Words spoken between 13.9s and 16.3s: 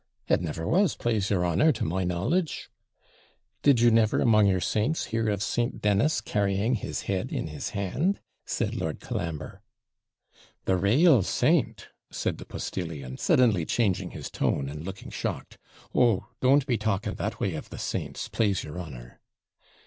his tone, and looking shocked. 'Oh,